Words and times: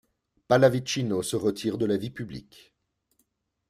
Pallavicino 0.47 1.21
se 1.21 1.35
retire 1.35 1.77
de 1.77 1.85
la 1.85 1.95
vie 1.95 2.09
publique. 2.09 2.73